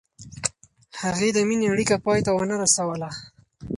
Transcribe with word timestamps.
هغې 1.01 1.29
د 1.33 1.37
مینې 1.47 1.65
اړیکه 1.73 1.95
پای 2.05 2.19
ته 2.25 2.31
ونه 2.33 2.55
رسوله. 2.63 3.09